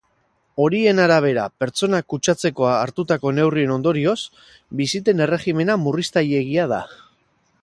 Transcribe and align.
Horien 0.63 1.01
arabera, 1.03 1.43
pertsonak 1.63 2.07
kutsatzeko 2.13 2.67
hartutako 2.71 3.35
neurrien 3.41 3.77
ondorioz, 3.77 4.17
bisiten 4.81 5.25
erregimena 5.27 5.81
murriztaileegia 5.87 6.71
da. 6.75 6.83